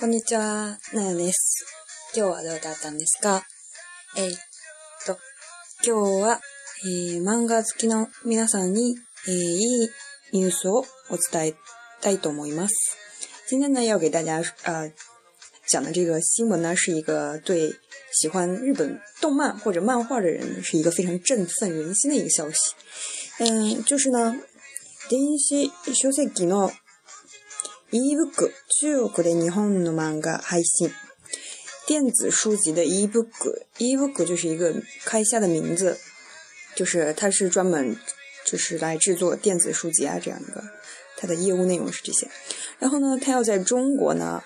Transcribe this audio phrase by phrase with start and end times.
[0.00, 1.66] こんにちは、なやです。
[2.16, 3.42] 今日はどうだったんですか
[4.16, 4.36] えー、っ
[5.04, 5.18] と、
[5.84, 6.40] 今日は、
[6.86, 8.94] えー、漫画好きの皆さんに、
[9.26, 9.88] えー、いい
[10.32, 11.54] ニュースをお伝え
[12.00, 13.07] たいと思います。
[13.48, 14.92] 今天呢，要给大家呃
[15.70, 17.74] 讲的这个新闻呢，是一个对
[18.12, 22.58] 喜欢日本动漫或者漫画的人是一个非常振奋人心的一个消息。
[23.38, 24.36] 嗯，就是呢，
[25.08, 26.70] 電子書籍の
[27.90, 30.92] ebook 中央国の日本のマンガ発行，
[31.86, 34.74] 电子书籍的 ebook，ebook 就是一个
[35.06, 35.96] 开下的名字，
[36.74, 37.98] 就是它是专门
[38.44, 40.62] 就是来制作电子书籍啊这样的。
[41.18, 42.28] 他的业务内容是这些，
[42.78, 44.40] 然后呢，他要在中国呢，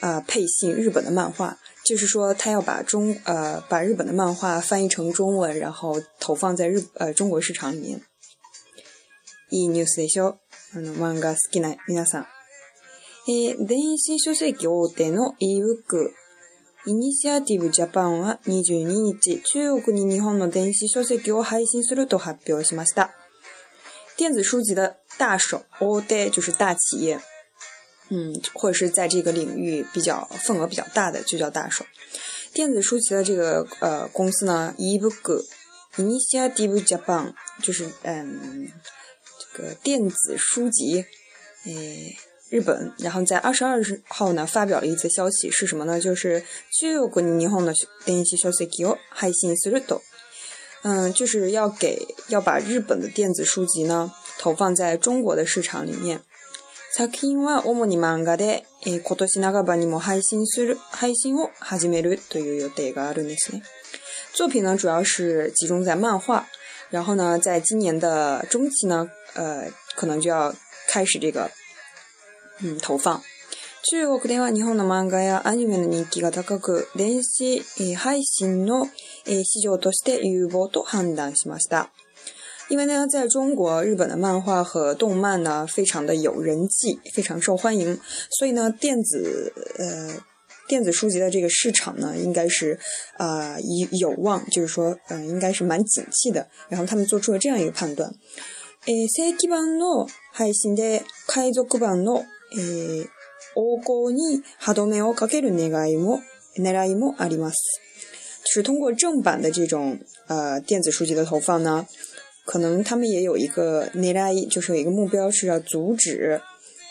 [0.00, 1.56] 啊配信日本的漫画，
[1.86, 8.02] 就是说他要把中呃把日本的漫画翻译成中文，然后投放在日呃中国市场里面。
[9.50, 10.34] e news デでショ、
[10.74, 12.26] うん、マンガ好きな皆さん、
[13.26, 16.12] え、電子書籍大手の e ブック
[16.84, 23.17] イニシアティブジャパンは22日、中国に日本の電子書籍を配信すると発表しました。
[24.18, 27.20] 电子书籍的大手 all d a y 就是大企业，
[28.08, 31.86] 嗯，或者是在这个领域比较份额比较大的就叫大手。
[32.52, 38.68] 电子书籍的这个呃公司呢，ibug，a t i v e Japan 就是嗯
[39.54, 41.04] 这个电子书籍，
[41.64, 42.16] 哎，
[42.50, 42.92] 日本。
[42.98, 46.00] 然后在二十二号呢，发表了一则消息，是什么呢？
[46.00, 46.42] 就是
[46.80, 47.72] 中国ニホンの
[48.04, 50.00] 電子書籍を配信すると。
[50.82, 56.20] 嗯，就是要给要把日本的电子书籍呢投放在中国的市场里面。
[56.94, 57.06] 作
[64.56, 66.46] 品呢主要是集中在漫画，
[66.90, 70.54] 然后呢在今年的中期呢，呃，可能就要
[70.86, 71.50] 开始这个
[72.60, 73.20] 嗯投放。
[73.90, 77.62] 中国では日本の漫画やアニメの人気が高く、電子
[77.96, 78.86] 配信の
[79.26, 81.88] 市場として有望と判断しました。
[82.68, 87.98] 因为呢，在中国，日本的漫画和动漫呢，非常的有人气，非常受欢迎，
[88.30, 90.14] 所以呢，电子呃
[90.68, 92.78] 电子书籍的这个市场呢，应该是
[93.16, 96.46] 啊有有望，就是说嗯，应该是蛮景气的。
[96.68, 98.14] 然后他们做出了这样一个判断。
[98.84, 102.26] 正規版の配信で海賊版の。
[103.58, 106.20] 讴歌你，哈多梅奥卡给的那该一莫，
[106.58, 107.50] 那该一莫阿里吗？
[108.44, 109.98] 是通过正版的这种
[110.28, 111.84] 呃电子书籍的投放呢，
[112.44, 116.40] 可能他们也有一个那该一，就是有一个目标是要阻止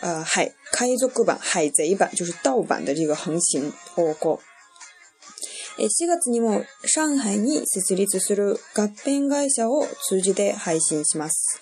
[0.00, 4.38] 呃海开做个版海贼版，就是盗版的这个横行讴歌。
[5.78, 11.60] 4月にも上海に設立する合併会社を通じて配信します。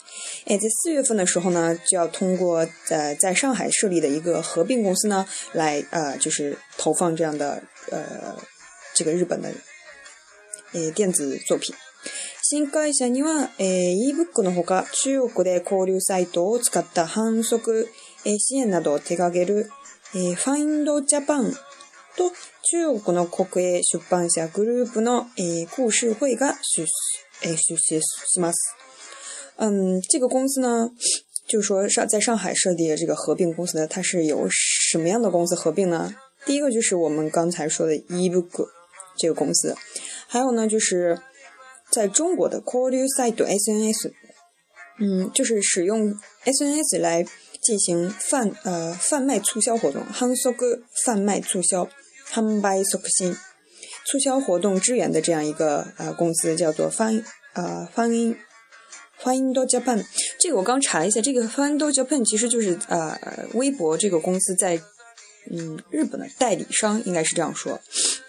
[0.48, 8.36] 哎，在四月份的时候呢，就要通过在在上海设立的一个合并公司呢，来呃，就是投放这样的呃，
[8.94, 9.50] 这个日本的
[10.72, 11.74] 呃电子作品。
[12.42, 17.88] 新会社には、えー、ebook のほか中国で交流サイトを使った反則、
[18.26, 19.70] えー、支援などを手掛ける、
[20.14, 21.54] えー、Find Japan
[22.16, 22.30] と
[22.70, 25.26] 中国の国営出版社グループの
[25.74, 26.86] 故事会が出
[27.42, 28.74] 出資します。
[29.56, 30.90] 嗯，这个公司呢，
[31.48, 36.14] 就是说上在上海设立的这个合并公司呢，它是由什么样的公司合并呢？
[36.44, 38.68] 第一个就是我们刚才说的 Ebook
[39.18, 39.74] 这个公司，
[40.26, 41.18] 还有呢就是
[41.90, 44.12] 在中国的 c o q d i o Side SNS，
[45.00, 47.24] 嗯，就是使用 SNS 来
[47.62, 51.88] 进行贩呃贩卖促销活动，Hansog 贩卖促销。
[52.34, 53.34] 汉白索克新
[54.06, 57.22] 促销活动支援的这样一个呃公司叫做 Fun
[57.52, 58.36] 呃 Fun
[59.18, 60.02] f u Japan，
[60.40, 63.16] 这个我刚查了一下，这个欢 u Japan 其实就是呃
[63.52, 64.80] 微博这个公司在
[65.50, 67.78] 嗯日本的代理商，应该是这样说。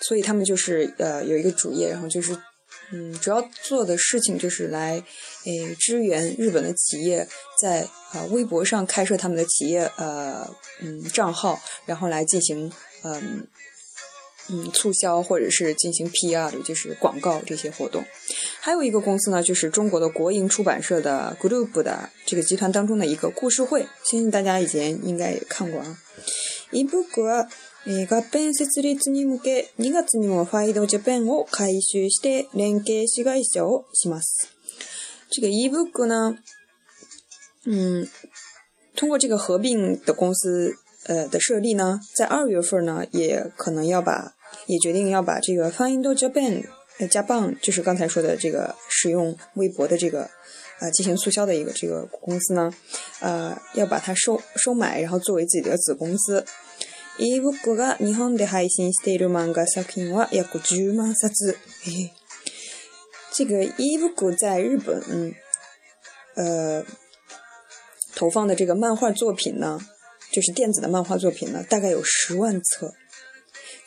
[0.01, 2.37] 所以他们就是呃有一个主业，然后就是
[2.91, 5.01] 嗯主要做的事情就是来
[5.45, 7.25] 诶支援日本的企业
[7.61, 10.45] 在啊微博上开设他们的企业呃
[10.81, 12.69] 嗯账号，然后来进行
[13.03, 13.47] 嗯。
[14.49, 18.03] 嗯，促销或者是进行 PR，就是广告这些活动。
[18.59, 25.97] 还有一个公司呢，就是中国的国营出版社的 g l u b 的这个集团当中的一个故事会，相信大家以前应该也看过啊。
[26.71, 31.45] え、設立に向け2月にもファイドジャパンを
[31.81, 34.47] 収して連携子会社をします。
[35.29, 36.37] 这个 e-book 呢，
[37.65, 38.07] 嗯，
[38.95, 40.75] 通过这个合并的公司。
[41.03, 44.33] 呃的设立呢，在二月份呢，也可能要把
[44.67, 50.29] 也决定要把这个 f i n d n Japan 加棒，就是刚才说的这个使用微博的这个
[50.79, 52.73] 呃进行促销的一个这个公司呢，
[53.19, 56.45] 呃，要把它收收买，然后作为自己的子公司。
[57.15, 61.55] e-book が日本で配信している漫画作品は約10万冊。
[61.85, 62.09] え、
[63.43, 64.99] 違 e-book 在日本，
[66.33, 66.83] 呃，
[68.15, 69.79] 投放的这个漫画作品呢？
[70.33, 72.95] 就是电子的漫画作品呢，大概有十万册。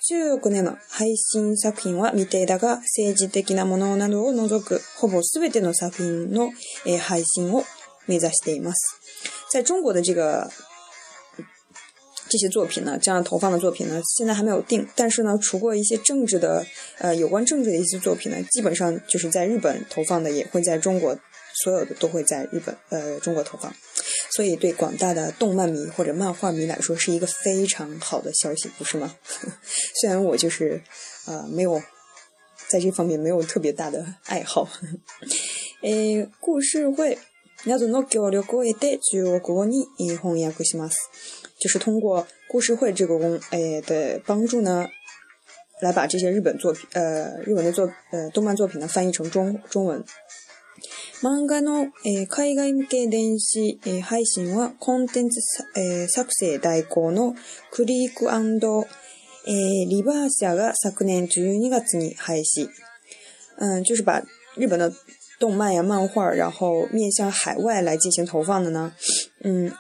[0.09, 6.53] 在中国呢，配信作品は、見てたが政治的なものなどを除く、ほぼすての作品の
[7.01, 7.65] 配信を
[8.07, 8.79] 目指しています。
[9.51, 10.49] 在中国的这个
[12.29, 14.87] 这些作品呢，这样投放的作品呢，现在还没有定。
[14.95, 16.65] 但是呢，除过一些政治的、
[16.99, 21.19] 呃有关政治的一些作品呢，基本上就是在日本投放的，也会在中国
[21.65, 23.75] 所有的都会在日本、呃中国投放。
[24.35, 29.17] 所以，对广大的动漫迷或者漫画迷来说，是一个非常好的消息，不是吗？
[30.01, 30.81] 虽然我就是，
[31.27, 31.81] 呃，没有
[32.69, 34.69] 在这方面没有特别大的爱好。
[35.83, 35.91] 呃，
[36.41, 37.19] 故事会，
[37.65, 38.99] 你要怎么交流过一点？
[39.13, 40.47] 就我个人，一红一
[41.59, 44.87] 就是通过故事会这个工，诶的帮助呢，
[45.81, 50.05] 来把这些日本作品，呃，日文的作，呃，动漫作品呢，翻译成中中文。
[51.23, 55.41] 漫画の、えー、海外向け電子、えー、配信はコンテンツ、
[55.77, 57.35] えー、作成代行の
[57.71, 58.27] クリーク
[59.49, 62.69] えリバー社が昨年12月に廃止。
[63.59, 64.21] 嗯，就是把
[64.57, 64.93] 日本的
[65.39, 68.93] 动漫呀、漫画，然后面向海外来进行投放的呢，
[69.45, 69.73] 嗯，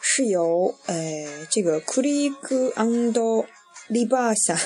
[0.00, 3.12] 是由呃这个 c r i c k and
[3.90, 4.56] Libasa，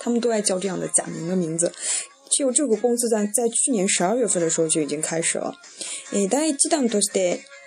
[0.00, 1.70] 他们都爱叫这样的假名的名字，
[2.36, 5.54] 就这个公司在在去年十二月份的时候就已经开始了。
[6.10, 7.20] 诶，第一弹都是在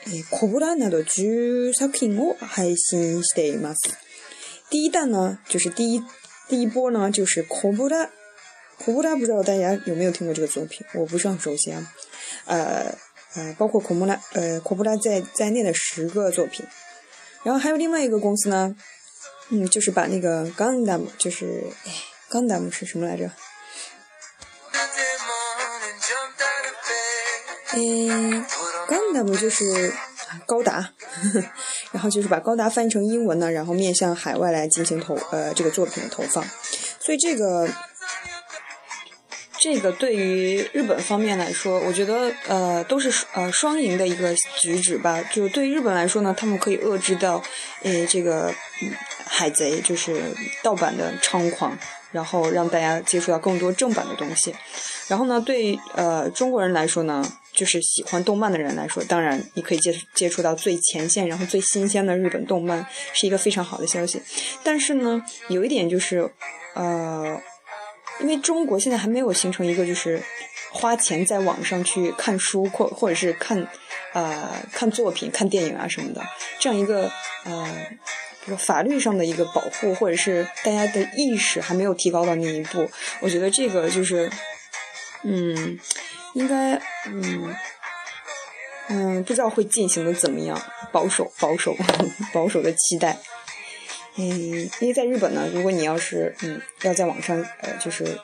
[0.30, 3.74] 《恐怖男》的剧杀青，我还是得嘛。
[4.69, 6.04] 第一弹呢，就是第一
[6.50, 8.08] 第一波呢，就是《恐怖男》。
[8.84, 11.94] 恐怖男不知道大家有没有听过这个作品，我不是很熟悉啊。
[12.46, 12.94] 呃
[13.36, 16.66] 呃，包括《恐怖男》呃《恐怖男》在在内的十个作品。
[17.44, 18.75] 然后还有另外一个公司呢，
[19.50, 21.46] 嗯，就是把那个《钢弹》就是
[22.28, 23.31] 《钢弹》是什么来着？
[27.74, 28.46] 嗯，
[28.88, 29.94] 根本不就是
[30.46, 30.75] 高达？
[30.80, 31.44] 呵呵，
[31.92, 36.46] 然后就是把高达翻译成英文呢，然后面向海外来进行投呃这个作品的投放。
[37.00, 37.68] 所以这个
[39.60, 45.22] 这个对于日本方面来说，我觉得呃都是呃双赢的一个举止吧。
[45.24, 47.44] 就对于日本来说呢，他们可以遏制到
[47.84, 48.54] 呃这个
[49.25, 50.18] 海贼就是
[50.64, 51.78] 盗版的猖狂，
[52.14, 54.56] 然后让大家接触到更多正版的东西。
[55.10, 57.25] 然后呢，对呃中国人来说呢。
[57.57, 64.21] 就是喜欢动漫的人来说，当然你可以接接触到最前线，然后最新鲜的日本动漫是一个非常好的消息。
[64.62, 65.19] 但是呢，
[65.50, 66.31] 有一点就是，
[66.75, 67.42] 呃，
[68.19, 70.21] 因为中国现在还没有形成一个就是
[70.71, 73.68] 花钱在网上去看书或或者是看，
[74.13, 76.21] 呃看作品、看电影啊什么的
[76.59, 77.12] 这样一个
[77.44, 77.77] 呃
[78.59, 82.88] 法律上的一个保护，或者是大家的意识还没有提高到那一步，
[83.19, 84.30] 我觉得这个就是，
[85.24, 85.80] 嗯。
[86.38, 86.75] 应该，
[87.07, 87.56] 嗯
[88.89, 90.60] 嗯，不知道会进行的怎么样。
[90.92, 91.75] 保守，保守，
[92.31, 93.18] 保守的期待。
[94.18, 98.19] 嗯，因为在日本呢，如果你要是，嗯，要在网上，呃，就是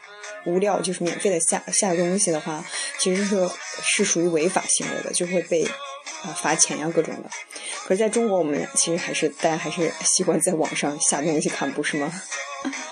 [0.46, 2.64] 无料就是免费的下下东西的话，
[3.00, 3.36] 其实是
[3.84, 5.64] 是属于违法行为的，就会被
[6.22, 7.30] 啊罚钱呀各种的。
[7.86, 12.12] 可是在中国，我们其实还是大家还是习惯在网上下东西看，不是吗？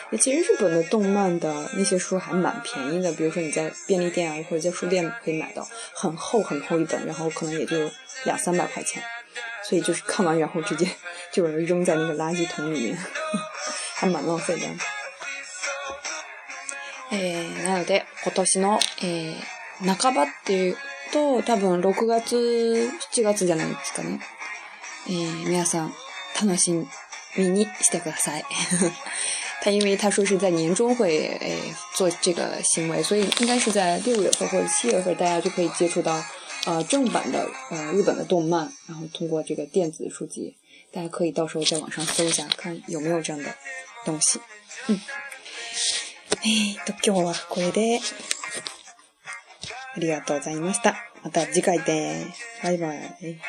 [0.19, 7.89] 其实日本的动漫的那些书还蛮便宜的，比如说你在便利店啊或者在书店可以买到，很厚很厚一本，然后可能也就
[8.25, 9.01] 两三百块钱，
[9.63, 10.85] 所以就是看完然后直接
[11.31, 12.97] 就扔在那个垃圾桶里面，
[13.95, 14.67] 还蛮浪费的。
[17.11, 18.03] 诶，なので
[18.45, 19.33] 今年のえ
[19.97, 20.75] 半ばっていう
[21.13, 22.19] と多分6月
[23.11, 24.19] 7月じゃないですかね。
[25.09, 25.93] ええ皆さん
[26.41, 26.71] 楽し
[27.37, 28.43] みにしてください。
[29.61, 31.55] 他因为他说是在年终会诶
[31.95, 36.19] 做这个行为，所以应该是在六月份或者七月份，大家就可以接触到
[36.65, 40.57] 呃正版的呃日本的动漫，然后通过这个电子书籍，
[40.91, 43.53] 大家可以到时候在网上搜一下，看有没有这样的
[44.03, 44.39] 东西。
[44.87, 48.01] 诶，と今日はこれで、
[49.93, 50.95] ありがとうございました。
[51.23, 52.25] また次回で、
[52.63, 53.39] バイバイ。